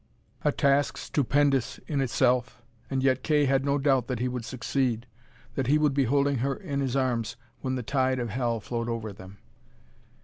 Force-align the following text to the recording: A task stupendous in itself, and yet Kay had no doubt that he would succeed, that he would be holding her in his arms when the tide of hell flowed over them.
A 0.43 0.51
task 0.51 0.97
stupendous 0.97 1.77
in 1.85 2.01
itself, 2.01 2.63
and 2.89 3.03
yet 3.03 3.21
Kay 3.21 3.45
had 3.45 3.63
no 3.63 3.77
doubt 3.77 4.07
that 4.07 4.17
he 4.17 4.27
would 4.27 4.43
succeed, 4.43 5.05
that 5.53 5.67
he 5.67 5.77
would 5.77 5.93
be 5.93 6.05
holding 6.05 6.39
her 6.39 6.55
in 6.55 6.79
his 6.79 6.95
arms 6.95 7.35
when 7.59 7.75
the 7.75 7.83
tide 7.83 8.17
of 8.17 8.29
hell 8.31 8.59
flowed 8.59 8.89
over 8.89 9.13
them. 9.13 9.37